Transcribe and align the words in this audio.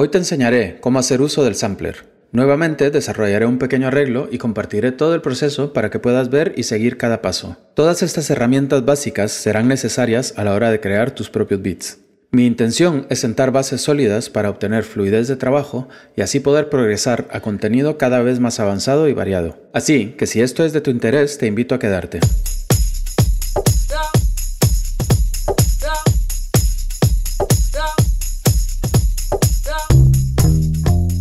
Hoy 0.00 0.10
te 0.10 0.18
enseñaré 0.18 0.78
cómo 0.80 1.00
hacer 1.00 1.20
uso 1.20 1.42
del 1.42 1.56
sampler. 1.56 2.06
Nuevamente 2.30 2.92
desarrollaré 2.92 3.46
un 3.46 3.58
pequeño 3.58 3.88
arreglo 3.88 4.28
y 4.30 4.38
compartiré 4.38 4.92
todo 4.92 5.12
el 5.12 5.22
proceso 5.22 5.72
para 5.72 5.90
que 5.90 5.98
puedas 5.98 6.30
ver 6.30 6.54
y 6.56 6.62
seguir 6.62 6.98
cada 6.98 7.20
paso. 7.20 7.56
Todas 7.74 8.04
estas 8.04 8.30
herramientas 8.30 8.84
básicas 8.84 9.32
serán 9.32 9.66
necesarias 9.66 10.34
a 10.36 10.44
la 10.44 10.54
hora 10.54 10.70
de 10.70 10.78
crear 10.78 11.10
tus 11.10 11.30
propios 11.30 11.62
beats. 11.62 11.98
Mi 12.30 12.46
intención 12.46 13.08
es 13.10 13.18
sentar 13.18 13.50
bases 13.50 13.80
sólidas 13.80 14.30
para 14.30 14.50
obtener 14.50 14.84
fluidez 14.84 15.26
de 15.26 15.34
trabajo 15.34 15.88
y 16.14 16.20
así 16.20 16.38
poder 16.38 16.68
progresar 16.68 17.26
a 17.32 17.40
contenido 17.40 17.98
cada 17.98 18.22
vez 18.22 18.38
más 18.38 18.60
avanzado 18.60 19.08
y 19.08 19.14
variado. 19.14 19.58
Así 19.72 20.14
que 20.16 20.28
si 20.28 20.40
esto 20.42 20.64
es 20.64 20.72
de 20.72 20.80
tu 20.80 20.92
interés, 20.92 21.38
te 21.38 21.48
invito 21.48 21.74
a 21.74 21.80
quedarte. 21.80 22.20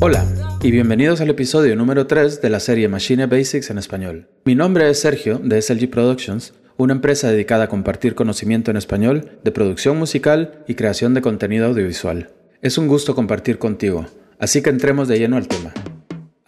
Hola 0.08 0.26
y 0.64 0.72
bienvenidos 0.72 1.20
al 1.20 1.30
episodio 1.30 1.76
número 1.76 2.08
3 2.08 2.42
de 2.42 2.50
la 2.50 2.62
serie 2.62 2.88
Machine 2.88 3.26
Basics 3.26 3.72
en 3.72 3.78
español. 3.78 4.30
Mi 4.46 4.56
nombre 4.56 4.90
es 4.90 5.02
Sergio 5.02 5.38
de 5.38 5.62
SLG 5.62 5.90
Productions, 5.90 6.54
una 6.78 6.94
empresa 6.94 7.30
dedicada 7.30 7.66
a 7.66 7.68
compartir 7.68 8.16
conocimiento 8.16 8.72
en 8.72 8.78
español 8.78 9.32
de 9.44 9.52
producción 9.52 10.00
musical 10.00 10.64
y 10.66 10.76
creación 10.76 11.14
de 11.14 11.22
contenido 11.22 11.66
audiovisual. 11.66 12.30
Es 12.62 12.78
un 12.78 12.88
gusto 12.88 13.16
compartir 13.16 13.58
contigo, 13.58 14.06
así 14.40 14.62
que 14.62 14.70
entremos 14.70 15.10
de 15.10 15.20
lleno 15.20 15.36
al 15.36 15.50
tema. 15.50 15.74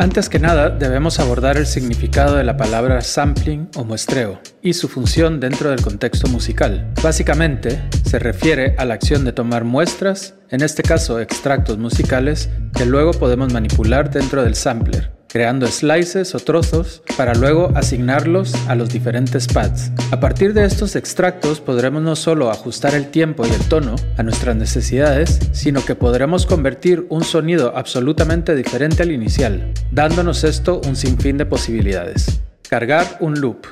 Antes 0.01 0.29
que 0.29 0.39
nada, 0.39 0.69
debemos 0.69 1.19
abordar 1.19 1.57
el 1.57 1.65
significado 1.65 2.37
de 2.37 2.45
la 2.45 2.55
palabra 2.55 3.01
sampling 3.01 3.69
o 3.75 3.83
muestreo 3.83 4.39
y 4.61 4.71
su 4.71 4.87
función 4.87 5.41
dentro 5.41 5.71
del 5.71 5.81
contexto 5.81 6.29
musical. 6.29 6.93
Básicamente, 7.03 7.83
se 8.05 8.17
refiere 8.17 8.75
a 8.77 8.85
la 8.85 8.93
acción 8.93 9.25
de 9.25 9.33
tomar 9.33 9.65
muestras, 9.65 10.35
en 10.51 10.63
este 10.63 10.83
caso 10.83 11.19
extractos 11.19 11.77
musicales, 11.77 12.49
que 12.77 12.85
luego 12.85 13.11
podemos 13.11 13.51
manipular 13.51 14.09
dentro 14.09 14.41
del 14.41 14.55
sampler, 14.55 15.18
creando 15.29 15.67
slices 15.67 16.33
o 16.35 16.39
trozos 16.39 17.03
para 17.15 17.33
luego 17.35 17.71
asignarlos 17.75 18.53
a 18.67 18.75
los 18.75 18.89
diferentes 18.89 19.47
pads. 19.47 19.91
A 20.11 20.19
partir 20.19 20.53
de 20.53 20.65
estos 20.65 20.95
extractos 20.95 21.61
podremos 21.61 22.01
no 22.01 22.15
solo 22.15 22.49
ajustar 22.49 22.95
el 22.95 23.09
tiempo 23.09 23.45
y 23.45 23.51
el 23.51 23.69
tono 23.69 23.95
a 24.17 24.23
nuestras 24.23 24.55
necesidades, 24.55 25.39
sino 25.51 25.85
que 25.85 25.95
podremos 25.95 26.45
convertir 26.45 27.05
un 27.09 27.23
sonido 27.23 27.73
absolutamente 27.75 28.55
diferente 28.55 29.03
al 29.03 29.11
inicial, 29.11 29.71
dándonos 29.91 30.43
esto 30.43 30.81
un 30.87 30.95
sinfín 30.95 31.37
de 31.37 31.45
posibilidades. 31.45 32.41
Cargar 32.67 33.17
un 33.19 33.39
loop. 33.39 33.67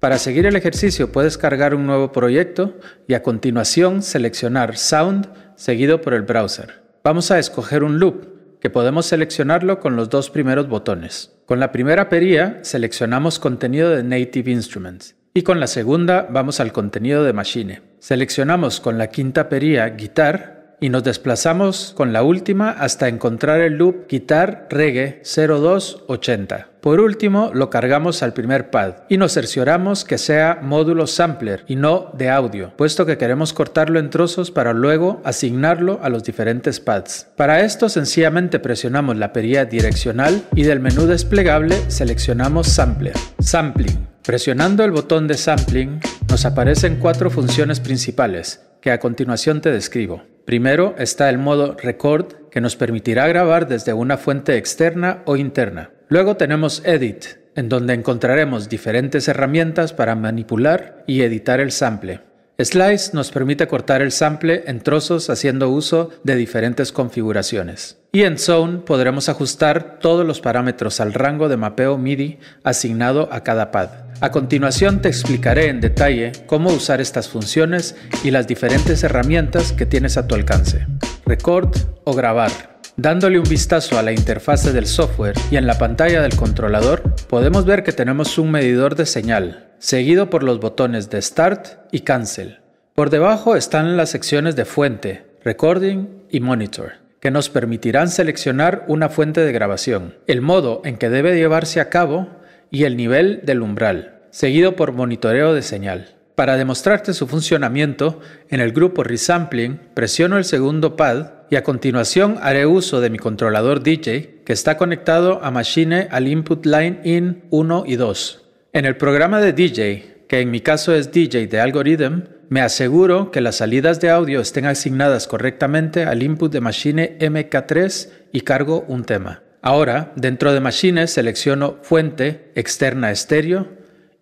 Para 0.00 0.18
seguir 0.18 0.46
el 0.46 0.56
ejercicio 0.56 1.10
puedes 1.10 1.38
cargar 1.38 1.74
un 1.74 1.86
nuevo 1.86 2.12
proyecto 2.12 2.76
y 3.06 3.14
a 3.14 3.22
continuación 3.22 4.02
seleccionar 4.02 4.76
Sound 4.76 5.28
seguido 5.56 6.00
por 6.00 6.14
el 6.14 6.22
browser. 6.22 6.82
Vamos 7.02 7.30
a 7.30 7.38
escoger 7.38 7.82
un 7.82 7.98
loop 7.98 8.37
que 8.60 8.70
podemos 8.70 9.06
seleccionarlo 9.06 9.80
con 9.80 9.96
los 9.96 10.10
dos 10.10 10.30
primeros 10.30 10.68
botones. 10.68 11.32
Con 11.46 11.60
la 11.60 11.72
primera 11.72 12.08
perilla 12.08 12.58
seleccionamos 12.62 13.38
contenido 13.38 13.90
de 13.90 14.02
Native 14.02 14.50
Instruments 14.50 15.16
y 15.34 15.42
con 15.42 15.60
la 15.60 15.66
segunda 15.66 16.26
vamos 16.28 16.60
al 16.60 16.72
contenido 16.72 17.22
de 17.24 17.32
Machine. 17.32 17.82
Seleccionamos 18.00 18.80
con 18.80 18.98
la 18.98 19.08
quinta 19.08 19.48
perilla 19.48 19.88
Guitar 19.90 20.76
y 20.80 20.90
nos 20.90 21.04
desplazamos 21.04 21.92
con 21.96 22.12
la 22.12 22.22
última 22.22 22.70
hasta 22.70 23.08
encontrar 23.08 23.60
el 23.60 23.74
loop 23.74 24.08
Guitar 24.08 24.68
Reggae 24.70 25.22
0280. 25.24 26.68
Por 26.88 27.00
último, 27.00 27.50
lo 27.52 27.68
cargamos 27.68 28.22
al 28.22 28.32
primer 28.32 28.70
pad 28.70 28.94
y 29.10 29.18
nos 29.18 29.34
cercioramos 29.34 30.06
que 30.06 30.16
sea 30.16 30.60
módulo 30.62 31.06
sampler 31.06 31.62
y 31.68 31.76
no 31.76 32.10
de 32.14 32.30
audio, 32.30 32.72
puesto 32.76 33.04
que 33.04 33.18
queremos 33.18 33.52
cortarlo 33.52 33.98
en 33.98 34.08
trozos 34.08 34.50
para 34.50 34.72
luego 34.72 35.20
asignarlo 35.22 36.00
a 36.02 36.08
los 36.08 36.24
diferentes 36.24 36.80
pads. 36.80 37.28
Para 37.36 37.60
esto 37.60 37.90
sencillamente 37.90 38.58
presionamos 38.58 39.18
la 39.18 39.34
perilla 39.34 39.66
direccional 39.66 40.42
y 40.54 40.62
del 40.62 40.80
menú 40.80 41.04
desplegable 41.04 41.76
seleccionamos 41.88 42.68
sampler. 42.68 43.12
Sampling. 43.38 44.08
Presionando 44.24 44.82
el 44.82 44.92
botón 44.92 45.28
de 45.28 45.34
sampling 45.34 46.00
nos 46.30 46.46
aparecen 46.46 46.96
cuatro 46.96 47.28
funciones 47.28 47.80
principales 47.80 48.62
que 48.80 48.92
a 48.92 48.98
continuación 48.98 49.60
te 49.60 49.70
describo. 49.70 50.22
Primero 50.46 50.94
está 50.96 51.28
el 51.28 51.36
modo 51.36 51.76
Record, 51.78 52.48
que 52.50 52.62
nos 52.62 52.76
permitirá 52.76 53.28
grabar 53.28 53.68
desde 53.68 53.92
una 53.92 54.16
fuente 54.16 54.56
externa 54.56 55.18
o 55.26 55.36
interna. 55.36 55.90
Luego 56.08 56.36
tenemos 56.36 56.82
Edit, 56.86 57.24
en 57.54 57.68
donde 57.68 57.92
encontraremos 57.92 58.68
diferentes 58.68 59.28
herramientas 59.28 59.92
para 59.92 60.14
manipular 60.14 61.04
y 61.06 61.20
editar 61.20 61.60
el 61.60 61.70
sample. 61.70 62.20
Slice 62.60 63.10
nos 63.12 63.30
permite 63.30 63.68
cortar 63.68 64.02
el 64.02 64.10
sample 64.10 64.64
en 64.66 64.80
trozos 64.80 65.30
haciendo 65.30 65.68
uso 65.68 66.10
de 66.24 66.34
diferentes 66.34 66.92
configuraciones. 66.92 67.98
Y 68.10 68.22
en 68.22 68.38
Zone 68.38 68.78
podremos 68.78 69.28
ajustar 69.28 69.98
todos 70.00 70.26
los 70.26 70.40
parámetros 70.40 70.98
al 71.00 71.12
rango 71.12 71.48
de 71.48 71.56
mapeo 71.56 71.98
MIDI 71.98 72.38
asignado 72.64 73.28
a 73.30 73.44
cada 73.44 73.70
pad. 73.70 73.90
A 74.20 74.30
continuación 74.32 75.02
te 75.02 75.08
explicaré 75.08 75.68
en 75.68 75.80
detalle 75.80 76.32
cómo 76.46 76.70
usar 76.70 77.00
estas 77.00 77.28
funciones 77.28 77.94
y 78.24 78.32
las 78.32 78.48
diferentes 78.48 79.04
herramientas 79.04 79.72
que 79.72 79.86
tienes 79.86 80.16
a 80.16 80.26
tu 80.26 80.34
alcance. 80.34 80.86
Record 81.26 81.76
o 82.04 82.14
grabar. 82.14 82.77
Dándole 83.00 83.38
un 83.38 83.48
vistazo 83.48 83.96
a 83.96 84.02
la 84.02 84.10
interfase 84.10 84.72
del 84.72 84.86
software 84.86 85.36
y 85.52 85.56
en 85.56 85.68
la 85.68 85.78
pantalla 85.78 86.20
del 86.20 86.34
controlador, 86.34 87.14
podemos 87.28 87.64
ver 87.64 87.84
que 87.84 87.92
tenemos 87.92 88.38
un 88.38 88.50
medidor 88.50 88.96
de 88.96 89.06
señal, 89.06 89.68
seguido 89.78 90.30
por 90.30 90.42
los 90.42 90.58
botones 90.58 91.08
de 91.08 91.22
Start 91.22 91.78
y 91.92 92.00
Cancel. 92.00 92.58
Por 92.96 93.10
debajo 93.10 93.54
están 93.54 93.96
las 93.96 94.10
secciones 94.10 94.56
de 94.56 94.64
fuente, 94.64 95.26
Recording 95.44 96.08
y 96.28 96.40
Monitor, 96.40 96.94
que 97.20 97.30
nos 97.30 97.50
permitirán 97.50 98.08
seleccionar 98.08 98.84
una 98.88 99.08
fuente 99.08 99.42
de 99.42 99.52
grabación, 99.52 100.16
el 100.26 100.40
modo 100.40 100.82
en 100.84 100.96
que 100.96 101.08
debe 101.08 101.36
llevarse 101.36 101.80
a 101.80 101.90
cabo 101.90 102.26
y 102.72 102.82
el 102.82 102.96
nivel 102.96 103.42
del 103.44 103.62
umbral, 103.62 104.22
seguido 104.30 104.74
por 104.74 104.90
monitoreo 104.90 105.54
de 105.54 105.62
señal. 105.62 106.17
Para 106.38 106.56
demostrarte 106.56 107.14
su 107.14 107.26
funcionamiento, 107.26 108.20
en 108.48 108.60
el 108.60 108.70
grupo 108.70 109.02
Resampling 109.02 109.80
presiono 109.92 110.38
el 110.38 110.44
segundo 110.44 110.94
pad 110.94 111.30
y 111.50 111.56
a 111.56 111.64
continuación 111.64 112.38
haré 112.40 112.64
uso 112.64 113.00
de 113.00 113.10
mi 113.10 113.18
controlador 113.18 113.82
DJ 113.82 114.42
que 114.46 114.52
está 114.52 114.76
conectado 114.76 115.40
a 115.42 115.50
Machine 115.50 116.06
al 116.12 116.28
input 116.28 116.64
line 116.64 117.00
in 117.02 117.42
1 117.50 117.82
y 117.88 117.96
2. 117.96 118.50
En 118.72 118.84
el 118.84 118.96
programa 118.96 119.40
de 119.40 119.52
DJ, 119.52 120.26
que 120.28 120.38
en 120.40 120.52
mi 120.52 120.60
caso 120.60 120.94
es 120.94 121.10
DJ 121.10 121.48
de 121.48 121.60
Algorithm, 121.60 122.28
me 122.48 122.60
aseguro 122.60 123.32
que 123.32 123.40
las 123.40 123.56
salidas 123.56 124.00
de 124.00 124.10
audio 124.10 124.40
estén 124.40 124.66
asignadas 124.66 125.26
correctamente 125.26 126.04
al 126.04 126.22
input 126.22 126.52
de 126.52 126.60
Machine 126.60 127.18
MK3 127.18 128.10
y 128.30 128.42
cargo 128.42 128.84
un 128.86 129.02
tema. 129.02 129.42
Ahora, 129.60 130.12
dentro 130.14 130.52
de 130.52 130.60
Machines 130.60 131.10
selecciono 131.10 131.78
Fuente 131.82 132.52
externa 132.54 133.10
estéreo, 133.10 133.77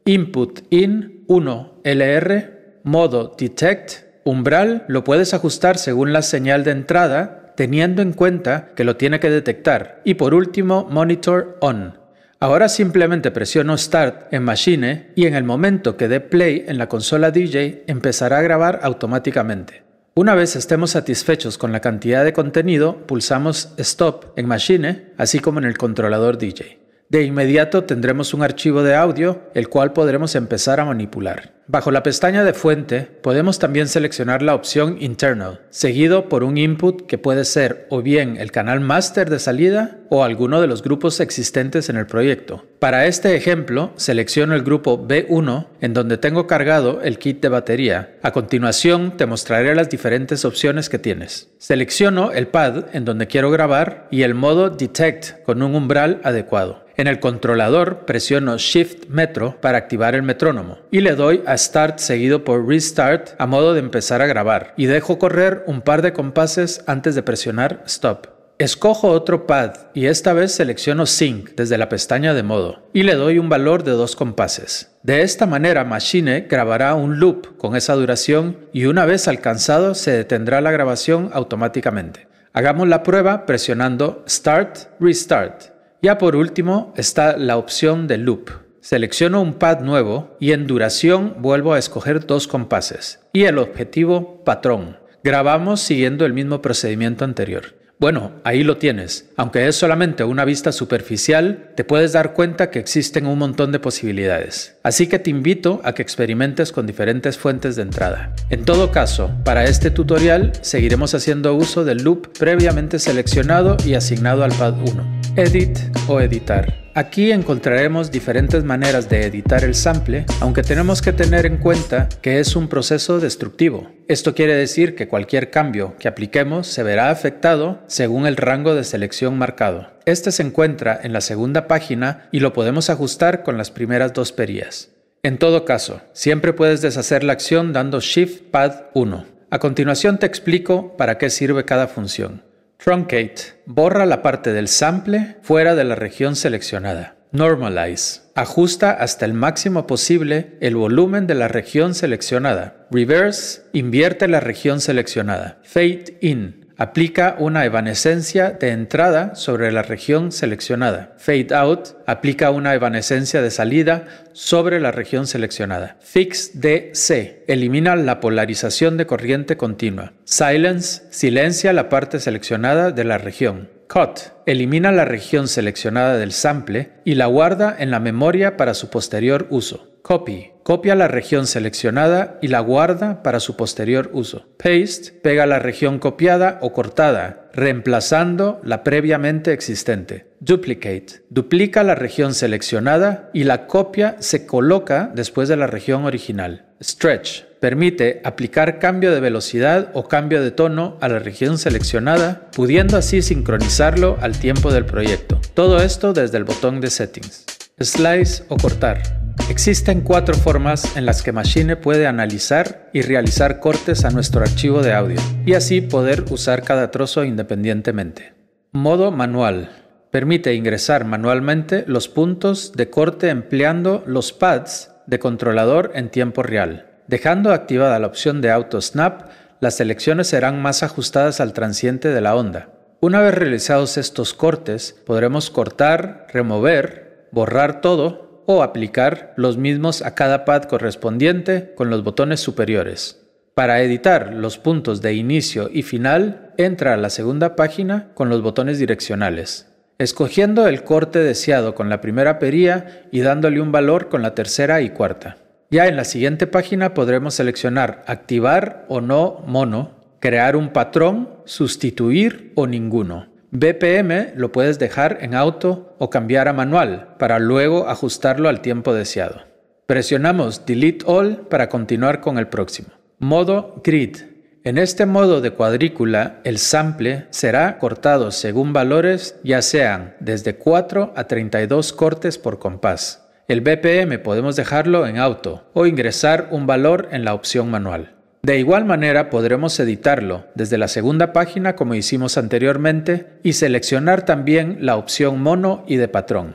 Input 0.09 0.61
in 0.71 1.25
1 1.27 1.81
LR, 1.83 2.81
modo 2.84 3.34
Detect, 3.37 4.22
umbral 4.22 4.84
lo 4.87 5.03
puedes 5.03 5.34
ajustar 5.34 5.78
según 5.78 6.12
la 6.12 6.22
señal 6.22 6.62
de 6.62 6.71
entrada, 6.71 7.55
teniendo 7.56 8.03
en 8.03 8.12
cuenta 8.12 8.71
que 8.77 8.84
lo 8.84 8.95
tiene 8.95 9.19
que 9.19 9.31
detectar. 9.31 10.03
Y 10.05 10.15
por 10.15 10.33
último, 10.33 10.87
Monitor 10.89 11.59
On. 11.61 11.99
Ahora 12.39 12.69
simplemente 12.69 13.33
presiono 13.33 13.77
Start 13.77 14.33
en 14.33 14.45
Machine 14.45 15.11
y 15.16 15.27
en 15.27 15.34
el 15.34 15.43
momento 15.43 15.97
que 15.97 16.06
dé 16.06 16.21
play 16.21 16.65
en 16.69 16.78
la 16.78 16.89
consola 16.89 17.33
DJ 17.33 17.83
empezará 17.89 18.39
a 18.39 18.43
grabar 18.43 18.78
automáticamente. 18.84 19.83
Una 20.15 20.37
vez 20.37 20.55
estemos 20.55 20.93
satisfechos 20.93 21.59
con 21.59 21.72
la 21.72 21.81
cantidad 21.81 22.22
de 22.22 22.33
contenido, 22.33 23.09
pulsamos 23.09 23.75
Stop 23.77 24.39
en 24.39 24.47
Machine, 24.47 25.15
así 25.16 25.41
como 25.41 25.59
en 25.59 25.65
el 25.65 25.77
controlador 25.77 26.39
DJ. 26.39 26.86
De 27.09 27.22
inmediato 27.22 27.84
tendremos 27.84 28.34
un 28.34 28.43
archivo 28.43 28.83
de 28.83 28.94
audio, 28.94 29.43
el 29.55 29.69
cual 29.69 29.93
podremos 29.93 30.34
empezar 30.34 30.81
a 30.81 30.84
manipular. 30.84 31.56
Bajo 31.69 31.91
la 31.91 32.04
pestaña 32.04 32.44
de 32.44 32.53
fuente 32.53 33.09
podemos 33.22 33.59
también 33.59 33.88
seleccionar 33.88 34.41
la 34.41 34.54
opción 34.54 34.99
Internal, 35.00 35.62
seguido 35.71 36.28
por 36.28 36.44
un 36.44 36.59
input 36.59 37.06
que 37.06 37.19
puede 37.19 37.44
ser 37.44 37.88
o 37.91 38.03
bien 38.03 38.37
el 38.37 38.53
canal 38.53 38.78
master 38.78 39.28
de 39.28 39.41
salida 39.41 39.98
o 40.09 40.22
alguno 40.22 40.60
de 40.60 40.68
los 40.68 40.84
grupos 40.84 41.18
existentes 41.18 41.89
en 41.89 41.97
el 41.97 42.07
proyecto. 42.07 42.65
Para 42.78 43.07
este 43.07 43.34
ejemplo, 43.34 43.92
selecciono 43.97 44.54
el 44.54 44.63
grupo 44.63 45.09
B1 45.09 45.66
en 45.80 45.92
donde 45.92 46.18
tengo 46.18 46.47
cargado 46.47 47.03
el 47.03 47.18
kit 47.18 47.42
de 47.42 47.48
batería. 47.48 48.16
A 48.22 48.30
continuación 48.30 49.16
te 49.16 49.27
mostraré 49.27 49.74
las 49.74 49.91
diferentes 49.91 50.45
opciones 50.45 50.89
que 50.89 51.01
tienes. 51.01 51.48
Selecciono 51.59 52.30
el 52.30 52.47
pad 52.47 52.95
en 52.95 53.04
donde 53.04 53.27
quiero 53.27 53.51
grabar 53.51 54.07
y 54.12 54.22
el 54.22 54.34
modo 54.34 54.71
Detect 54.71 55.42
con 55.42 55.62
un 55.62 55.74
umbral 55.74 56.21
adecuado. 56.22 56.86
En 56.98 57.09
el 57.09 57.21
controlador 57.21 58.07
presiono 58.07 58.57
Shift 58.57 59.09
Metro 59.09 59.60
para 59.60 59.77
activar 59.77 60.15
el 60.15 60.22
metrónomo 60.22 60.78
y 60.91 61.01
le 61.01 61.15
doy 61.15 61.42
Start 61.57 61.99
seguido 61.99 62.45
por 62.45 62.67
Restart 62.67 63.31
a 63.39 63.47
modo 63.47 63.75
de 63.75 63.81
empezar 63.81 64.23
a 64.23 64.27
grabar 64.27 64.75
y 64.77 64.87
dejo 64.87 65.19
correr 65.19 65.65
un 65.67 65.83
par 65.83 66.03
de 66.03 66.13
compases 66.13 66.83
antes 66.87 67.15
de 67.15 67.23
presionar 67.23 67.83
Stop. 67.87 68.29
Escojo 68.59 69.09
otro 69.09 69.47
pad 69.47 69.73
y 69.93 70.07
esta 70.07 70.33
vez 70.33 70.53
selecciono 70.53 71.05
Sync 71.05 71.51
desde 71.57 71.77
la 71.77 71.91
pestaña 71.91 72.33
de 72.33 72.43
modo 72.43 72.89
y 72.95 73.03
le 73.03 73.15
doy 73.15 73.39
un 73.39 73.51
valor 73.51 73.85
de 73.85 73.93
dos 73.93 74.17
compases. 74.17 74.97
De 75.03 75.21
esta 75.21 75.45
manera 75.45 75.85
Machine 75.85 76.47
grabará 76.49 76.95
un 76.95 77.21
loop 77.21 77.59
con 77.59 77.77
esa 77.77 77.95
duración 77.95 78.69
y 78.73 78.87
una 78.87 79.05
vez 79.05 79.29
alcanzado 79.29 79.95
se 79.95 80.13
detendrá 80.13 80.63
la 80.63 80.71
grabación 80.71 81.29
automáticamente. 81.35 82.29
Hagamos 82.55 82.89
la 82.89 83.03
prueba 83.03 83.45
presionando 83.45 84.25
Start, 84.27 84.89
Restart. 85.01 85.65
Ya 86.01 86.17
por 86.17 86.35
último 86.35 86.95
está 86.97 87.37
la 87.37 87.59
opción 87.59 88.07
de 88.07 88.17
Loop. 88.17 88.66
Selecciono 88.86 89.42
un 89.42 89.54
pad 89.54 89.80
nuevo 89.80 90.36
y 90.38 90.53
en 90.53 90.68
duración 90.68 91.34
vuelvo 91.41 91.72
a 91.72 91.78
escoger 91.80 92.24
dos 92.24 92.47
compases. 92.47 93.18
Y 93.33 93.42
el 93.42 93.59
objetivo 93.59 94.44
patrón. 94.44 94.98
Grabamos 95.24 95.80
siguiendo 95.80 96.24
el 96.24 96.33
mismo 96.33 96.62
procedimiento 96.62 97.24
anterior. 97.24 97.74
Bueno, 97.98 98.34
ahí 98.44 98.62
lo 98.62 98.77
tienes. 98.77 99.28
Aunque 99.36 99.66
es 99.66 99.74
solamente 99.74 100.22
una 100.22 100.44
vista 100.44 100.71
superficial, 100.71 101.72
te 101.74 101.83
puedes 101.83 102.12
dar 102.12 102.33
cuenta 102.33 102.71
que 102.71 102.78
existen 102.78 103.27
un 103.27 103.41
montón 103.41 103.72
de 103.72 103.80
posibilidades. 103.80 104.77
Así 104.84 105.09
que 105.09 105.18
te 105.18 105.30
invito 105.30 105.80
a 105.83 105.92
que 105.92 106.03
experimentes 106.03 106.71
con 106.71 106.86
diferentes 106.86 107.36
fuentes 107.36 107.74
de 107.74 107.83
entrada. 107.83 108.36
En 108.50 108.65
todo 108.65 108.92
caso, 108.92 109.33
para 109.42 109.65
este 109.65 109.91
tutorial 109.91 110.53
seguiremos 110.60 111.12
haciendo 111.12 111.56
uso 111.56 111.84
del 111.84 112.04
loop 112.04 112.28
previamente 112.38 113.00
seleccionado 113.00 113.78
y 113.84 113.94
asignado 113.94 114.44
al 114.44 114.53
pad 114.53 114.74
1. 114.78 115.22
Edit 115.34 115.77
o 116.06 116.21
editar. 116.21 116.85
Aquí 116.97 117.31
encontraremos 117.31 118.10
diferentes 118.10 118.65
maneras 118.65 119.10
de 119.10 119.27
editar 119.27 119.63
el 119.65 119.75
sample, 119.75 120.25
aunque 120.41 120.63
tenemos 120.63 121.03
que 121.03 121.13
tener 121.13 121.45
en 121.45 121.59
cuenta 121.59 122.09
que 122.22 122.41
es 122.41 122.57
un 122.57 122.69
proceso 122.69 123.21
destructivo. 123.21 123.91
Esto 124.09 124.34
quiere 124.34 124.54
decir 124.54 124.95
que 124.95 125.07
cualquier 125.07 125.51
cambio 125.51 125.95
que 125.98 126.09
apliquemos 126.09 126.69
se 126.69 126.83
verá 126.83 127.10
afectado 127.10 127.83
según 127.87 128.27
el 128.27 128.39
rango 128.39 128.75
de 128.75 128.83
selección 128.83 129.37
marcado. 129.37 129.91
Este 130.07 130.33
se 130.33 130.43
encuentra 130.43 130.98
en 131.03 131.13
la 131.13 131.21
segunda 131.21 131.69
página 131.69 132.31
y 132.33 132.41
lo 132.41 132.54
podemos 132.54 132.89
ajustar 132.89 133.43
con 133.43 133.59
las 133.59 133.71
primeras 133.71 134.15
dos 134.15 134.33
perillas. 134.33 134.89
En 135.22 135.37
todo 135.37 135.66
caso, 135.66 136.01
siempre 136.15 136.54
puedes 136.54 136.81
deshacer 136.81 137.25
la 137.25 137.34
acción 137.34 137.75
dando 137.75 138.01
Shift 138.01 138.45
Pad 138.51 138.72
1. 138.95 139.27
A 139.51 139.59
continuación 139.59 140.16
te 140.16 140.25
explico 140.25 140.97
para 140.97 141.19
qué 141.19 141.28
sirve 141.28 141.66
cada 141.66 141.89
función. 141.89 142.46
Truncate. 142.78 143.63
Borra 143.67 144.07
la 144.07 144.23
parte 144.23 144.53
del 144.53 144.69
sample 144.69 145.37
fuera 145.43 145.75
de 145.75 145.84
la 145.84 145.95
región 145.95 146.37
seleccionada. 146.37 147.17
Normalize. 147.33 148.23
Ajusta 148.34 148.93
hasta 148.93 149.25
el 149.25 149.34
máximo 149.34 149.87
posible 149.87 150.57
el 150.61 150.77
volumen 150.77 151.27
de 151.27 151.34
la 151.34 151.49
región 151.49 151.95
seleccionada. 151.95 152.87
Reverse. 152.91 153.63
Invierte 153.73 154.28
la 154.28 154.41
región 154.41 154.81
seleccionada. 154.81 155.61
Fade 155.65 156.19
in 156.21 156.66
aplica 156.77 157.37
una 157.39 157.65
evanescencia 157.65 158.51
de 158.51 158.71
entrada 158.71 159.34
sobre 159.34 159.73
la 159.73 159.83
región 159.83 160.33
seleccionada. 160.33 161.15
Fade 161.19 161.55
out 161.55 161.89
aplica 162.07 162.51
una 162.51 162.75
evanescencia 162.75 163.43
de 163.43 163.51
salida 163.51 164.05
sobre 164.33 164.81
la 164.81 164.93
región 164.93 165.27
seleccionada. 165.27 165.97
Fix 166.01 166.61
DC 166.61 167.45
elimina 167.49 167.97
la 167.97 168.21
polarización 168.21 168.97
de 168.97 169.07
corriente 169.07 169.57
continua. 169.57 170.13
Silence 170.25 171.05
silencia 171.11 171.73
la 171.73 171.89
parte 171.89 172.21
seleccionada 172.21 172.91
de 172.91 173.05
la 173.05 173.19
región. 173.19 173.71
Cut 173.89 174.33
elimina 174.47 174.91
la 174.91 175.05
región 175.05 175.49
seleccionada 175.49 176.19
del 176.19 176.33
sample 176.33 176.91
y 177.05 177.15
la 177.15 177.27
guarda 177.27 177.75
en 177.79 177.91
la 177.91 178.01
memoria 178.01 178.57
para 178.57 178.75
su 178.75 178.91
posterior 178.91 179.47
uso. 179.51 179.96
Copy. 180.07 180.53
Copia 180.63 180.95
la 180.95 181.09
región 181.09 181.49
seleccionada 181.49 182.39
y 182.41 182.47
la 182.47 182.61
guarda 182.61 183.25
para 183.25 183.41
su 183.41 183.57
posterior 183.57 184.09
uso. 184.13 184.47
Paste. 184.57 185.11
Pega 185.21 185.47
la 185.47 185.59
región 185.59 185.99
copiada 185.99 186.61
o 186.63 186.73
cortada, 186.73 187.51
reemplazando 187.53 188.61
la 188.63 188.85
previamente 188.85 189.53
existente. 189.53 190.29
Duplicate. 190.39 191.25
Duplica 191.29 191.83
la 191.83 191.97
región 191.97 192.35
seleccionada 192.35 193.31
y 193.33 193.43
la 193.43 193.67
copia 193.67 194.15
se 194.21 194.47
coloca 194.47 195.11
después 195.13 195.49
de 195.49 195.57
la 195.57 195.67
región 195.67 196.05
original. 196.05 196.67
Stretch. 196.81 197.43
Permite 197.59 198.21
aplicar 198.23 198.79
cambio 198.79 199.11
de 199.11 199.19
velocidad 199.19 199.91
o 199.93 200.07
cambio 200.07 200.41
de 200.41 200.53
tono 200.53 200.99
a 201.01 201.09
la 201.09 201.19
región 201.19 201.59
seleccionada, 201.59 202.49
pudiendo 202.55 202.97
así 202.97 203.23
sincronizarlo 203.23 204.19
al 204.21 204.39
tiempo 204.39 204.73
del 204.73 204.87
proyecto. 204.87 205.41
Todo 205.55 205.83
esto 205.83 206.13
desde 206.13 206.39
el 206.39 206.45
botón 206.45 206.81
de 206.81 206.91
Settings. 206.91 207.56
Slice 207.78 208.45
o 208.49 208.57
cortar. 208.57 209.03
Existen 209.51 210.01
cuatro 210.01 210.34
formas 210.34 210.97
en 210.97 211.05
las 211.05 211.23
que 211.23 211.33
Machine 211.33 211.77
puede 211.77 212.07
analizar 212.07 212.89
y 212.95 213.03
realizar 213.03 213.61
cortes 213.61 214.07
a 214.07 214.11
nuestro 214.11 214.41
archivo 214.41 214.81
de 214.81 214.95
audio 214.95 215.21
y 215.45 215.53
así 215.53 215.83
poder 215.83 216.25
usar 216.31 216.63
cada 216.63 216.91
trozo 216.91 217.23
independientemente. 217.23 218.33
Modo 218.73 219.11
manual. 219.11 219.69
Permite 220.11 220.55
ingresar 220.55 221.05
manualmente 221.05 221.84
los 221.87 222.09
puntos 222.09 222.73
de 222.73 222.89
corte 222.89 223.28
empleando 223.28 224.03
los 224.07 224.33
pads 224.33 224.93
de 225.07 225.19
controlador 225.19 225.93
en 225.95 226.09
tiempo 226.09 226.43
real. 226.43 226.87
Dejando 227.09 227.53
activada 227.53 227.99
la 227.99 228.07
opción 228.07 228.41
de 228.41 228.53
Auto 228.53 228.81
Snap, 228.81 229.29
las 229.61 229.77
selecciones 229.77 230.29
serán 230.29 230.63
más 230.63 230.83
ajustadas 230.83 231.43
al 231.43 231.53
transiente 231.53 232.09
de 232.09 232.22
la 232.22 232.37
onda. 232.37 232.71
Una 233.01 233.21
vez 233.21 233.34
realizados 233.34 233.99
estos 233.99 234.33
cortes, 234.33 234.97
podremos 235.05 235.51
cortar, 235.51 236.27
remover, 236.33 237.06
borrar 237.36 237.83
todo 237.83 238.42
o 238.47 238.62
aplicar 238.62 239.34
los 239.36 239.59
mismos 239.59 240.00
a 240.00 240.15
cada 240.15 240.47
pad 240.47 240.62
correspondiente 240.62 241.74
con 241.77 241.91
los 241.91 242.03
botones 242.03 242.41
superiores. 242.41 243.27
Para 243.53 243.83
editar 243.83 244.33
los 244.33 244.56
puntos 244.56 245.03
de 245.03 245.12
inicio 245.12 245.68
y 245.71 245.83
final, 245.83 246.54
entra 246.56 246.94
a 246.94 246.97
la 246.97 247.10
segunda 247.10 247.54
página 247.54 248.09
con 248.15 248.30
los 248.30 248.41
botones 248.41 248.78
direccionales, 248.78 249.71
escogiendo 249.98 250.66
el 250.66 250.83
corte 250.83 251.18
deseado 251.18 251.74
con 251.74 251.91
la 251.91 252.00
primera 252.00 252.38
perilla 252.38 253.03
y 253.12 253.21
dándole 253.21 253.60
un 253.60 253.71
valor 253.71 254.09
con 254.09 254.22
la 254.22 254.34
tercera 254.34 254.80
y 254.80 254.88
cuarta. 254.88 255.36
Ya 255.71 255.88
en 255.88 255.97
la 255.97 256.04
siguiente 256.04 256.47
página 256.47 256.94
podremos 256.94 257.35
seleccionar 257.35 258.02
activar 258.06 258.87
o 258.88 259.02
no 259.02 259.44
mono, 259.47 259.90
crear 260.21 260.56
un 260.56 260.71
patrón, 260.71 261.28
sustituir 261.44 262.52
o 262.54 262.66
ninguno. 262.66 263.36
BPM 263.59 264.35
lo 264.37 264.53
puedes 264.53 264.79
dejar 264.79 265.17
en 265.23 265.35
auto 265.35 265.97
o 265.99 266.11
cambiar 266.11 266.47
a 266.47 266.53
manual 266.53 267.14
para 267.19 267.38
luego 267.38 267.88
ajustarlo 267.88 268.50
al 268.50 268.61
tiempo 268.61 268.93
deseado. 268.93 269.45
Presionamos 269.87 270.67
Delete 270.67 271.07
All 271.07 271.47
para 271.49 271.71
continuar 271.71 272.21
con 272.21 272.37
el 272.37 272.49
próximo. 272.49 272.88
Modo 273.19 273.81
Grid. 273.83 274.19
En 274.62 274.76
este 274.76 275.07
modo 275.07 275.41
de 275.41 275.53
cuadrícula, 275.53 276.41
el 276.45 276.59
sample 276.59 277.29
será 277.31 277.79
cortado 277.79 278.31
según 278.31 278.75
valores 278.75 279.37
ya 279.43 279.62
sean 279.62 280.17
desde 280.21 280.57
4 280.57 281.14
a 281.17 281.25
32 281.25 281.95
cortes 281.95 282.37
por 282.37 282.59
compás. 282.59 283.26
El 283.49 283.62
BPM 283.62 284.19
podemos 284.19 284.57
dejarlo 284.57 285.07
en 285.07 285.17
auto 285.17 285.71
o 285.73 285.87
ingresar 285.87 286.49
un 286.50 286.67
valor 286.67 287.09
en 287.11 287.25
la 287.25 287.33
opción 287.33 287.71
manual. 287.71 288.15
De 288.47 288.61
igual 288.61 288.85
manera 288.85 289.28
podremos 289.28 289.81
editarlo 289.81 290.45
desde 290.54 290.78
la 290.78 290.87
segunda 290.87 291.33
página 291.33 291.75
como 291.75 291.97
hicimos 291.97 292.38
anteriormente 292.38 293.40
y 293.43 293.54
seleccionar 293.54 294.25
también 294.25 294.78
la 294.83 294.95
opción 294.95 295.43
mono 295.43 295.83
y 295.88 295.97
de 295.97 296.07
patrón. 296.07 296.55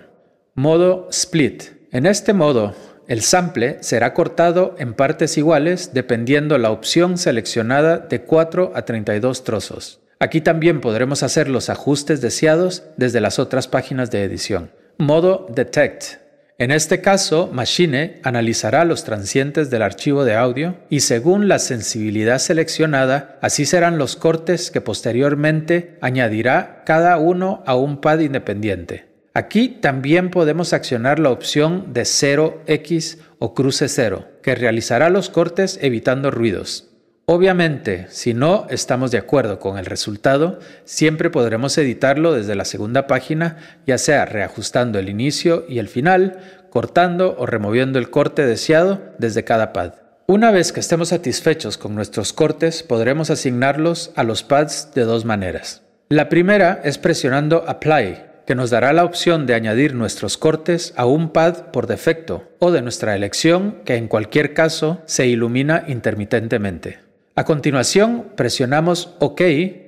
Modo 0.54 1.10
split. 1.12 1.64
En 1.92 2.06
este 2.06 2.32
modo, 2.32 2.74
el 3.10 3.22
sample 3.22 3.80
será 3.82 4.14
cortado 4.14 4.74
en 4.80 4.94
partes 4.94 5.38
iguales 5.38 5.94
dependiendo 5.94 6.58
la 6.58 6.72
opción 6.72 7.18
seleccionada 7.18 7.98
de 7.98 8.22
4 8.22 8.72
a 8.74 8.86
32 8.86 9.44
trozos. 9.44 10.00
Aquí 10.18 10.40
también 10.40 10.80
podremos 10.80 11.24
hacer 11.24 11.50
los 11.50 11.70
ajustes 11.70 12.22
deseados 12.22 12.84
desde 12.96 13.20
las 13.20 13.38
otras 13.38 13.68
páginas 13.68 14.12
de 14.12 14.24
edición. 14.24 14.72
Modo 14.98 15.46
detect. 15.54 16.21
En 16.62 16.70
este 16.70 17.02
caso, 17.02 17.50
Machine 17.52 18.20
analizará 18.22 18.86
los 18.86 19.04
transientes 19.04 19.72
del 19.72 19.82
archivo 19.82 20.26
de 20.26 20.36
audio 20.36 20.76
y 20.92 21.00
según 21.00 21.48
la 21.48 21.58
sensibilidad 21.58 22.38
seleccionada, 22.38 23.40
así 23.42 23.66
serán 23.66 23.98
los 23.98 24.16
cortes 24.16 24.70
que 24.70 24.80
posteriormente 24.80 25.98
añadirá 26.02 26.84
cada 26.86 27.18
uno 27.18 27.64
a 27.66 27.76
un 27.76 28.00
pad 28.00 28.20
independiente. 28.20 29.08
Aquí 29.34 29.70
también 29.70 30.30
podemos 30.30 30.72
accionar 30.74 31.18
la 31.18 31.32
opción 31.32 31.94
de 31.94 32.04
0x 32.04 33.18
o 33.40 33.56
cruce 33.56 33.88
0, 33.88 34.28
que 34.44 34.54
realizará 34.54 35.10
los 35.10 35.32
cortes 35.32 35.80
evitando 35.82 36.30
ruidos. 36.30 36.91
Obviamente, 37.34 38.08
si 38.10 38.34
no 38.34 38.68
estamos 38.70 39.10
de 39.10 39.18
acuerdo 39.18 39.58
con 39.58 39.78
el 39.78 39.86
resultado, 39.86 40.60
siempre 40.84 41.30
podremos 41.30 41.78
editarlo 41.78 42.34
desde 42.34 42.56
la 42.56 42.66
segunda 42.66 43.08
página, 43.08 43.56
ya 43.88 43.98
sea 43.98 44.26
reajustando 44.26 45.00
el 45.00 45.08
inicio 45.08 45.64
y 45.70 45.80
el 45.80 45.88
final, 45.88 46.40
cortando 46.70 47.38
o 47.40 47.46
removiendo 47.46 48.00
el 48.00 48.10
corte 48.10 48.46
deseado 48.46 49.02
desde 49.18 49.46
cada 49.46 49.72
pad. 49.72 49.94
Una 50.28 50.52
vez 50.52 50.74
que 50.74 50.82
estemos 50.82 51.08
satisfechos 51.08 51.78
con 51.78 51.96
nuestros 51.96 52.34
cortes, 52.34 52.84
podremos 52.84 53.30
asignarlos 53.30 54.12
a 54.18 54.24
los 54.26 54.44
pads 54.44 54.90
de 54.94 55.04
dos 55.04 55.24
maneras. 55.24 55.84
La 56.10 56.28
primera 56.28 56.82
es 56.84 56.98
presionando 56.98 57.64
Apply, 57.66 58.26
que 58.46 58.56
nos 58.56 58.72
dará 58.72 58.92
la 58.92 59.06
opción 59.06 59.46
de 59.46 59.54
añadir 59.54 59.96
nuestros 59.96 60.38
cortes 60.38 60.94
a 60.98 61.06
un 61.06 61.30
pad 61.30 61.72
por 61.72 61.88
defecto 61.88 62.50
o 62.60 62.72
de 62.72 62.82
nuestra 62.82 63.16
elección 63.16 63.78
que 63.86 63.96
en 63.96 64.10
cualquier 64.10 64.54
caso 64.54 65.02
se 65.06 65.28
ilumina 65.28 65.86
intermitentemente. 65.88 67.11
A 67.42 67.44
continuación, 67.44 68.34
presionamos 68.36 69.16
OK 69.18 69.42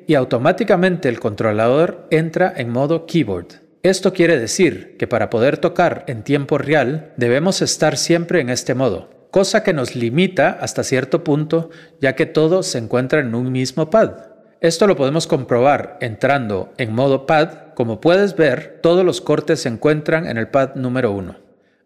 y 0.07 0.15
automáticamente 0.15 1.07
el 1.07 1.19
controlador 1.19 2.07
entra 2.09 2.51
en 2.57 2.71
modo 2.71 3.05
keyboard. 3.05 3.61
Esto 3.83 4.11
quiere 4.11 4.39
decir 4.39 4.97
que 4.97 5.05
para 5.05 5.29
poder 5.29 5.59
tocar 5.59 6.03
en 6.07 6.23
tiempo 6.23 6.57
real 6.57 7.13
debemos 7.15 7.61
estar 7.61 7.95
siempre 7.95 8.41
en 8.41 8.49
este 8.49 8.73
modo, 8.73 9.27
cosa 9.29 9.61
que 9.61 9.71
nos 9.71 9.95
limita 9.95 10.57
hasta 10.61 10.83
cierto 10.83 11.23
punto 11.23 11.69
ya 12.01 12.15
que 12.15 12.25
todo 12.25 12.63
se 12.63 12.79
encuentra 12.79 13.19
en 13.19 13.35
un 13.35 13.51
mismo 13.51 13.91
pad. 13.91 14.13
Esto 14.59 14.87
lo 14.87 14.95
podemos 14.95 15.27
comprobar 15.27 15.99
entrando 16.01 16.73
en 16.79 16.91
modo 16.91 17.27
pad. 17.27 17.73
Como 17.75 18.01
puedes 18.01 18.35
ver, 18.35 18.79
todos 18.81 19.05
los 19.05 19.21
cortes 19.21 19.61
se 19.61 19.69
encuentran 19.69 20.25
en 20.25 20.39
el 20.39 20.47
pad 20.47 20.73
número 20.73 21.11
1. 21.11 21.42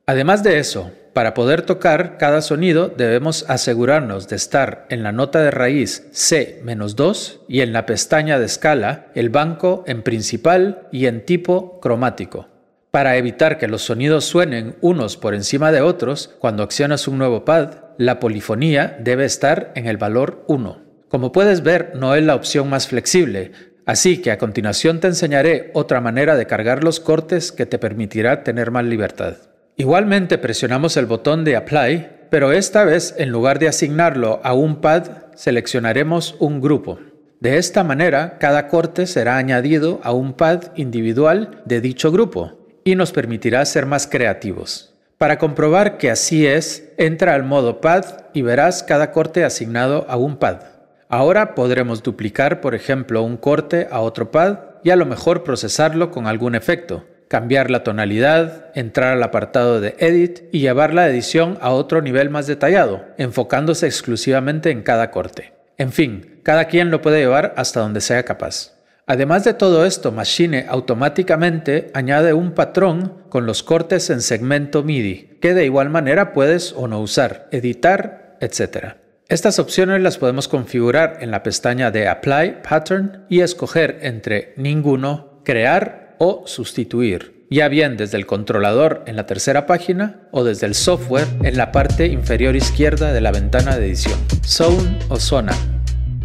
Además 0.09 0.41
de 0.41 0.57
eso, 0.57 0.91
para 1.11 1.33
poder 1.33 1.63
tocar 1.63 2.17
cada 2.17 2.41
sonido 2.41 2.87
debemos 2.87 3.43
asegurarnos 3.49 4.29
de 4.29 4.37
estar 4.37 4.85
en 4.89 5.03
la 5.03 5.11
nota 5.11 5.41
de 5.41 5.51
raíz 5.51 6.07
C-2 6.13 7.39
y 7.49 7.59
en 7.59 7.73
la 7.73 7.85
pestaña 7.85 8.39
de 8.39 8.45
escala 8.45 9.07
el 9.15 9.29
banco 9.29 9.83
en 9.85 10.03
principal 10.03 10.87
y 10.93 11.07
en 11.07 11.25
tipo 11.25 11.81
cromático. 11.81 12.47
Para 12.89 13.17
evitar 13.17 13.57
que 13.57 13.67
los 13.67 13.81
sonidos 13.81 14.23
suenen 14.23 14.77
unos 14.79 15.17
por 15.17 15.35
encima 15.35 15.73
de 15.73 15.81
otros, 15.81 16.33
cuando 16.39 16.63
accionas 16.63 17.09
un 17.09 17.17
nuevo 17.17 17.43
pad, 17.43 17.71
la 17.97 18.21
polifonía 18.21 18.97
debe 19.01 19.25
estar 19.25 19.73
en 19.75 19.87
el 19.87 19.97
valor 19.97 20.45
1. 20.47 20.83
Como 21.09 21.33
puedes 21.33 21.63
ver, 21.63 21.91
no 21.95 22.15
es 22.15 22.23
la 22.23 22.35
opción 22.35 22.69
más 22.69 22.87
flexible, 22.87 23.51
así 23.85 24.21
que 24.21 24.31
a 24.31 24.37
continuación 24.37 25.01
te 25.01 25.07
enseñaré 25.07 25.69
otra 25.73 25.99
manera 25.99 26.37
de 26.37 26.47
cargar 26.47 26.85
los 26.85 27.01
cortes 27.01 27.51
que 27.51 27.65
te 27.65 27.77
permitirá 27.77 28.45
tener 28.45 28.71
más 28.71 28.85
libertad. 28.85 29.46
Igualmente 29.79 30.39
presionamos 30.39 30.97
el 30.97 31.05
botón 31.05 31.43
de 31.43 31.55
Apply, 31.55 32.29
pero 32.31 32.51
esta 32.51 32.83
vez 32.83 33.13
en 33.19 33.29
lugar 33.29 33.59
de 33.59 33.67
asignarlo 33.67 34.41
a 34.43 34.53
un 34.53 34.81
pad, 34.81 35.03
seleccionaremos 35.35 36.35
un 36.39 36.61
grupo. 36.61 36.97
De 37.41 37.59
esta 37.59 37.83
manera, 37.83 38.39
cada 38.39 38.69
corte 38.69 39.05
será 39.05 39.37
añadido 39.37 39.99
a 40.01 40.13
un 40.13 40.33
pad 40.33 40.75
individual 40.77 41.61
de 41.65 41.79
dicho 41.79 42.11
grupo 42.11 42.57
y 42.85 42.95
nos 42.95 43.11
permitirá 43.11 43.63
ser 43.65 43.85
más 43.85 44.07
creativos. 44.07 44.95
Para 45.19 45.37
comprobar 45.37 45.99
que 45.99 46.09
así 46.09 46.47
es, 46.47 46.91
entra 46.97 47.35
al 47.35 47.43
modo 47.43 47.79
pad 47.79 48.03
y 48.33 48.41
verás 48.41 48.81
cada 48.81 49.11
corte 49.11 49.43
asignado 49.43 50.07
a 50.09 50.17
un 50.17 50.37
pad. 50.37 50.61
Ahora 51.07 51.53
podremos 51.53 52.01
duplicar, 52.01 52.61
por 52.61 52.73
ejemplo, 52.73 53.21
un 53.21 53.37
corte 53.37 53.87
a 53.91 53.99
otro 53.99 54.31
pad 54.31 54.57
y 54.83 54.89
a 54.89 54.95
lo 54.95 55.05
mejor 55.05 55.43
procesarlo 55.43 56.09
con 56.09 56.25
algún 56.25 56.55
efecto 56.55 57.05
cambiar 57.27 57.69
la 57.69 57.83
tonalidad, 57.83 58.71
entrar 58.75 59.13
al 59.13 59.23
apartado 59.23 59.81
de 59.81 59.95
Edit 59.99 60.43
y 60.51 60.59
llevar 60.59 60.93
la 60.93 61.07
edición 61.07 61.57
a 61.61 61.71
otro 61.71 62.01
nivel 62.01 62.29
más 62.29 62.47
detallado, 62.47 63.05
enfocándose 63.17 63.85
exclusivamente 63.85 64.71
en 64.71 64.83
cada 64.83 65.11
corte. 65.11 65.53
En 65.77 65.91
fin, 65.91 66.39
cada 66.43 66.65
quien 66.65 66.89
lo 66.89 67.01
puede 67.01 67.19
llevar 67.19 67.53
hasta 67.57 67.81
donde 67.81 68.01
sea 68.01 68.23
capaz. 68.23 68.77
Además 69.05 69.45
de 69.45 69.53
todo 69.53 69.85
esto, 69.85 70.11
Machine 70.11 70.65
automáticamente 70.67 71.91
añade 71.93 72.33
un 72.33 72.51
patrón 72.51 73.23
con 73.29 73.45
los 73.45 73.63
cortes 73.63 74.09
en 74.09 74.21
segmento 74.21 74.83
MIDI, 74.83 75.37
que 75.41 75.53
de 75.53 75.63
igual 75.63 75.89
manera 75.89 76.33
puedes 76.33 76.73
o 76.73 76.87
no 76.87 76.99
usar, 76.99 77.47
editar, 77.51 78.37
etc. 78.41 78.95
Estas 79.29 79.59
opciones 79.59 80.01
las 80.01 80.17
podemos 80.17 80.47
configurar 80.47 81.19
en 81.21 81.31
la 81.31 81.43
pestaña 81.43 81.89
de 81.91 82.07
Apply 82.07 82.61
Pattern 82.67 83.25
y 83.29 83.41
escoger 83.41 83.99
entre 84.01 84.53
ninguno, 84.57 85.41
crear 85.45 86.06
o 86.19 86.43
sustituir, 86.45 87.45
ya 87.49 87.67
bien 87.67 87.97
desde 87.97 88.17
el 88.17 88.25
controlador 88.25 89.03
en 89.07 89.15
la 89.15 89.25
tercera 89.25 89.65
página 89.65 90.27
o 90.31 90.43
desde 90.43 90.67
el 90.67 90.75
software 90.75 91.27
en 91.43 91.57
la 91.57 91.71
parte 91.71 92.07
inferior 92.07 92.55
izquierda 92.55 93.13
de 93.13 93.21
la 93.21 93.31
ventana 93.31 93.77
de 93.77 93.87
edición. 93.87 94.19
Zone 94.43 94.99
o 95.09 95.17
zona. 95.17 95.53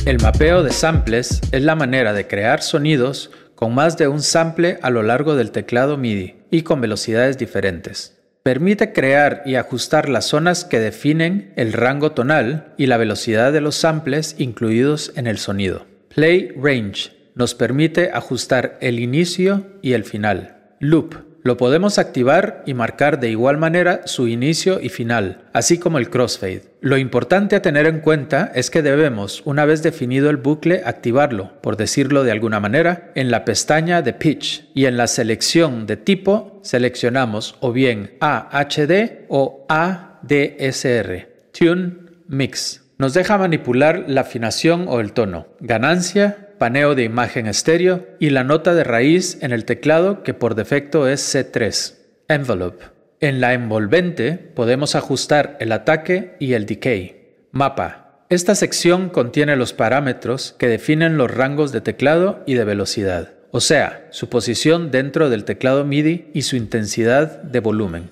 El 0.05 0.21
mapeo 0.21 0.63
de 0.63 0.73
samples 0.73 1.41
es 1.53 1.63
la 1.63 1.77
manera 1.77 2.13
de 2.13 2.27
crear 2.27 2.63
sonidos 2.63 3.31
con 3.55 3.75
más 3.75 3.97
de 3.97 4.09
un 4.09 4.23
sample 4.23 4.79
a 4.83 4.91
lo 4.91 5.05
largo 5.05 5.37
del 5.37 5.53
teclado 5.53 5.97
MIDI 5.97 6.35
y 6.51 6.63
con 6.63 6.81
velocidades 6.81 7.39
diferentes. 7.39 8.19
Permite 8.43 8.93
crear 8.93 9.43
y 9.47 9.55
ajustar 9.55 10.09
las 10.09 10.25
zonas 10.25 10.65
que 10.65 10.81
definen 10.81 11.53
el 11.55 11.73
rango 11.73 12.11
tonal 12.11 12.75
y 12.77 12.87
la 12.87 12.97
velocidad 12.97 13.53
de 13.53 13.61
los 13.61 13.77
samples 13.77 14.35
incluidos 14.39 15.13
en 15.15 15.29
el 15.29 15.39
sonido. 15.39 15.87
Play 16.09 16.53
Range 16.61 17.22
nos 17.35 17.55
permite 17.55 18.11
ajustar 18.13 18.79
el 18.81 19.01
inicio 19.01 19.67
y 19.83 19.93
el 19.93 20.05
final. 20.05 20.59
Loop. 20.81 21.33
Lo 21.45 21.57
podemos 21.57 21.99
activar 21.99 22.63
y 22.67 22.75
marcar 22.75 23.19
de 23.19 23.29
igual 23.29 23.59
manera 23.59 24.03
su 24.05 24.29
inicio 24.29 24.81
y 24.81 24.91
final, 24.91 25.43
así 25.53 25.77
como 25.77 25.99
el 25.99 26.09
crossfade. 26.09 26.63
Lo 26.81 26.99
importante 26.99 27.57
a 27.57 27.63
tener 27.63 27.87
en 27.87 27.99
cuenta 27.99 28.53
es 28.55 28.71
que 28.71 28.81
debemos, 28.81 29.43
una 29.45 29.65
vez 29.65 29.83
definido 29.83 30.31
el 30.31 30.37
bucle, 30.37 30.83
activarlo, 30.85 31.61
por 31.61 31.77
decirlo 31.77 32.23
de 32.23 32.31
alguna 32.31 32.61
manera, 32.61 33.11
en 33.17 33.33
la 33.33 33.45
pestaña 33.45 34.03
de 34.03 34.13
Pitch 34.13 34.69
y 34.73 34.87
en 34.87 34.97
la 34.97 35.09
selección 35.09 35.87
de 35.87 35.97
tipo 35.97 36.61
seleccionamos 36.63 37.57
o 37.59 37.73
bien 37.73 38.13
AHD 38.21 39.25
o 39.29 39.67
ADSR, 39.69 41.27
Tune 41.51 41.95
Mix. 42.29 42.83
Nos 42.99 43.15
deja 43.15 43.37
manipular 43.37 44.05
la 44.07 44.21
afinación 44.21 44.87
o 44.87 45.01
el 45.01 45.13
tono, 45.13 45.49
ganancia, 45.59 46.42
paneo 46.59 46.95
de 46.95 47.05
imagen 47.05 47.47
estéreo 47.47 48.07
y 48.19 48.31
la 48.31 48.45
nota 48.45 48.75
de 48.75 48.85
raíz 48.85 49.39
en 49.43 49.53
el 49.53 49.65
teclado 49.65 50.23
que 50.23 50.35
por 50.35 50.55
defecto 50.55 51.09
es 51.09 51.35
C3, 51.35 51.95
Envelope. 52.29 52.85
En 53.21 53.41
la 53.41 53.55
envolvente 53.55 54.33
podemos 54.33 54.95
ajustar 54.95 55.57
el 55.61 55.73
ataque 55.73 56.37
y 56.41 56.55
el 56.55 56.67
decay. 56.67 57.37
Mapa. 57.53 58.27
Esta 58.31 58.55
sección 58.55 59.11
contiene 59.11 59.57
los 59.57 59.73
parámetros 59.73 60.57
que 60.59 60.67
definen 60.67 61.19
los 61.19 61.31
rangos 61.31 61.71
de 61.71 61.83
teclado 61.83 62.43
y 62.47 62.55
de 62.55 62.65
velocidad, 62.65 63.35
o 63.51 63.61
sea, 63.61 64.09
su 64.11 64.31
posición 64.31 64.91
dentro 64.91 65.29
del 65.29 65.45
teclado 65.45 65.85
MIDI 65.85 66.31
y 66.33 66.43
su 66.43 66.57
intensidad 66.57 67.43
de 67.43 67.61
volumen. 67.61 68.09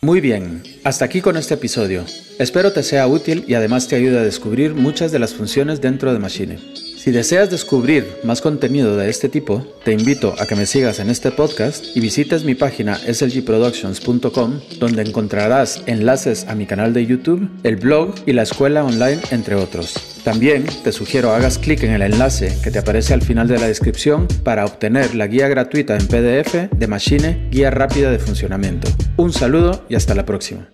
Muy 0.00 0.20
bien, 0.20 0.62
hasta 0.82 1.06
aquí 1.06 1.22
con 1.22 1.36
este 1.36 1.54
episodio. 1.54 2.04
Espero 2.38 2.72
te 2.72 2.82
sea 2.82 3.06
útil 3.06 3.44
y 3.46 3.54
además 3.54 3.88
te 3.88 3.96
ayude 3.96 4.18
a 4.18 4.24
descubrir 4.24 4.74
muchas 4.74 5.12
de 5.12 5.20
las 5.20 5.32
funciones 5.32 5.80
dentro 5.80 6.12
de 6.12 6.18
Machine. 6.18 6.58
Si 7.04 7.10
deseas 7.10 7.50
descubrir 7.50 8.16
más 8.24 8.40
contenido 8.40 8.96
de 8.96 9.10
este 9.10 9.28
tipo, 9.28 9.62
te 9.84 9.92
invito 9.92 10.34
a 10.38 10.46
que 10.46 10.56
me 10.56 10.64
sigas 10.64 11.00
en 11.00 11.10
este 11.10 11.30
podcast 11.30 11.84
y 11.94 12.00
visites 12.00 12.44
mi 12.44 12.54
página 12.54 12.96
slgproductions.com, 12.96 14.60
donde 14.78 15.02
encontrarás 15.02 15.82
enlaces 15.84 16.46
a 16.48 16.54
mi 16.54 16.64
canal 16.64 16.94
de 16.94 17.04
YouTube, 17.04 17.50
el 17.62 17.76
blog 17.76 18.14
y 18.24 18.32
la 18.32 18.44
escuela 18.44 18.82
online, 18.82 19.20
entre 19.32 19.54
otros. 19.54 20.22
También 20.24 20.64
te 20.82 20.92
sugiero 20.92 21.34
hagas 21.34 21.58
clic 21.58 21.82
en 21.82 21.90
el 21.90 22.00
enlace 22.00 22.56
que 22.64 22.70
te 22.70 22.78
aparece 22.78 23.12
al 23.12 23.20
final 23.20 23.48
de 23.48 23.58
la 23.58 23.66
descripción 23.66 24.26
para 24.42 24.64
obtener 24.64 25.14
la 25.14 25.26
guía 25.26 25.48
gratuita 25.48 25.98
en 25.98 26.06
PDF 26.06 26.72
de 26.74 26.86
Machine, 26.86 27.50
guía 27.50 27.70
rápida 27.70 28.10
de 28.10 28.18
funcionamiento. 28.18 28.90
Un 29.18 29.30
saludo 29.34 29.84
y 29.90 29.96
hasta 29.96 30.14
la 30.14 30.24
próxima. 30.24 30.70